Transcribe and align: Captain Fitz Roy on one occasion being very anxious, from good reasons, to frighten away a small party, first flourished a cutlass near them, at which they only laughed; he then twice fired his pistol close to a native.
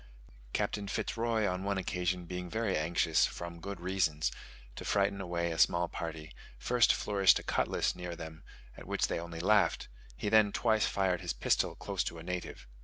Captain 0.51 0.87
Fitz 0.87 1.15
Roy 1.15 1.47
on 1.47 1.63
one 1.63 1.77
occasion 1.77 2.25
being 2.25 2.49
very 2.49 2.75
anxious, 2.75 3.27
from 3.27 3.59
good 3.59 3.79
reasons, 3.79 4.31
to 4.75 4.83
frighten 4.83 5.21
away 5.21 5.51
a 5.51 5.59
small 5.59 5.87
party, 5.87 6.33
first 6.57 6.91
flourished 6.91 7.37
a 7.37 7.43
cutlass 7.43 7.95
near 7.95 8.15
them, 8.15 8.41
at 8.75 8.87
which 8.87 9.09
they 9.09 9.19
only 9.19 9.39
laughed; 9.41 9.89
he 10.17 10.27
then 10.27 10.51
twice 10.51 10.87
fired 10.87 11.21
his 11.21 11.33
pistol 11.33 11.75
close 11.75 12.03
to 12.03 12.17
a 12.17 12.23
native. 12.23 12.65